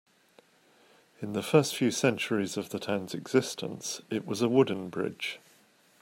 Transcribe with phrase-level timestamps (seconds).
[1.21, 5.37] In the first few centuries of the town's existence, it was a wooden bridge.